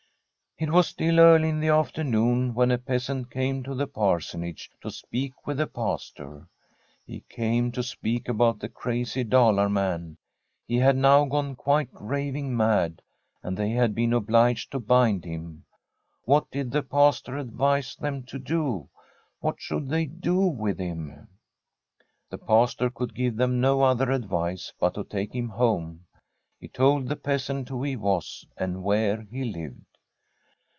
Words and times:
It 0.57 0.69
was 0.69 0.89
still 0.89 1.19
early 1.19 1.49
in 1.49 1.59
the 1.59 1.69
afternoon 1.69 2.53
when 2.53 2.69
a 2.69 2.77
peasant 2.77 3.31
came 3.31 3.63
to 3.63 3.73
the 3.73 3.87
Parsonage 3.87 4.69
to 4.81 4.91
speak 4.91 5.47
with 5.47 5.57
the 5.57 5.65
Pastor. 5.65 6.49
He 7.03 7.21
came 7.29 7.71
to 7.71 7.81
speak 7.81 8.29
about 8.29 8.59
the 8.59 8.69
crazy 8.69 9.23
Dalar 9.23 9.71
man. 9.71 10.17
He 10.67 10.75
had 10.75 10.95
now 10.95 11.25
gone 11.25 11.55
quite 11.55 11.89
raving 11.93 12.55
mad, 12.55 13.01
and 13.41 13.57
they 13.57 13.71
had 13.71 13.95
been 13.95 14.13
obliged 14.13 14.71
tq 14.71 14.85
bind 14.85 15.25
him. 15.25 15.65
What 16.25 16.51
did 16.51 16.69
the 16.69 16.83
Pastor 16.83 17.37
advise 17.39 17.95
them 17.95 18.21
to 18.25 18.37
do? 18.37 18.87
What 19.39 19.59
should 19.59 19.89
they 19.89 20.05
do 20.05 20.41
with 20.41 20.77
him? 20.77 21.27
The 22.29 22.37
Pastor 22.37 22.91
could 22.91 23.15
give 23.15 23.35
them 23.35 23.61
no 23.61 23.81
other 23.81 24.11
advice 24.11 24.71
but 24.79 24.93
to 24.93 25.05
take 25.05 25.33
him 25.33 25.49
home. 25.49 26.05
He 26.59 26.67
told 26.67 27.07
the 27.07 27.15
peasant 27.15 27.69
who 27.69 27.81
he 27.81 27.95
was, 27.95 28.45
and 28.57 28.83
where 28.83 29.23
he 29.23 29.43
lived. 29.45 29.81